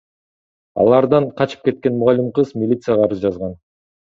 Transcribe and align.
Алардан 0.85 1.27
качып 1.41 1.63
кеткен 1.69 1.99
мугалим 1.99 2.33
кыз 2.39 2.57
милицияга 2.63 3.07
арыз 3.11 3.25
жазган. 3.29 3.55